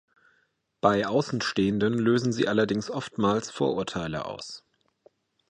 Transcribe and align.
Bei 0.81 1.05
Außenstehenden 1.05 1.93
lösen 1.93 2.33
sie 2.33 2.47
allerdings 2.47 2.89
oftmals 2.89 3.51
Vorurteile 3.51 4.25
aus. 4.25 4.65